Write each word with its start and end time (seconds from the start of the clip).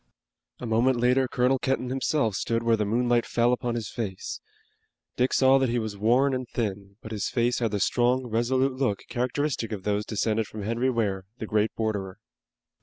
A 0.59 0.65
moment 0.65 0.99
later 0.99 1.27
Colonel 1.27 1.59
Kenton 1.59 1.89
himself 1.89 2.33
stood 2.33 2.63
where 2.63 2.75
the 2.75 2.85
moonlight 2.87 3.23
fell 3.27 3.53
upon 3.53 3.75
his 3.75 3.87
face. 3.91 4.41
Dick 5.15 5.31
saw 5.31 5.59
that 5.59 5.69
he 5.69 5.77
was 5.77 5.95
worn 5.95 6.33
and 6.33 6.47
thin, 6.49 6.97
but 7.03 7.11
his 7.11 7.29
face 7.29 7.59
had 7.59 7.69
the 7.69 7.79
strong 7.79 8.23
and 8.23 8.31
resolute 8.33 8.73
look 8.73 9.03
characteristic 9.09 9.71
of 9.71 9.83
those 9.83 10.03
descended 10.07 10.47
from 10.47 10.63
Henry 10.63 10.89
Ware, 10.89 11.25
the 11.37 11.45
great 11.45 11.69
borderer. 11.75 12.17